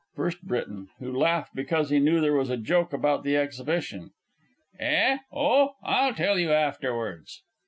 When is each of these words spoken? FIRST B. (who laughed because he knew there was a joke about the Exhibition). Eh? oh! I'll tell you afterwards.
FIRST 0.15 0.47
B. 0.47 0.59
(who 0.97 1.15
laughed 1.15 1.53
because 1.53 1.91
he 1.91 1.99
knew 1.99 2.19
there 2.21 2.33
was 2.33 2.49
a 2.49 2.57
joke 2.57 2.91
about 2.91 3.21
the 3.23 3.37
Exhibition). 3.37 4.09
Eh? 4.79 5.19
oh! 5.31 5.75
I'll 5.83 6.15
tell 6.15 6.39
you 6.39 6.51
afterwards. 6.51 7.43